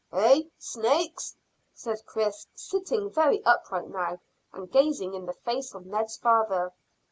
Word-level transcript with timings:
"Eh? 0.11 0.41
Snakes?" 0.57 1.35
said 1.75 2.03
Chris, 2.07 2.47
sitting 2.55 3.11
very 3.11 3.39
upright 3.45 3.87
now, 3.87 4.17
and 4.51 4.71
gazing 4.71 5.13
in 5.13 5.27
the 5.27 5.33
face 5.33 5.75
of 5.75 5.85
Ned's 5.85 6.17
father. 6.17 6.73